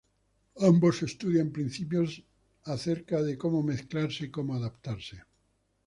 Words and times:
Ambos 0.69 1.03
estudian 1.09 1.49
principios 1.57 2.09
acerca 2.75 3.21
de 3.21 3.37
cómo 3.37 3.61
mezclarse 3.61 4.25
y 4.25 4.31
como 4.31 4.55
adaptarse. 4.55 5.21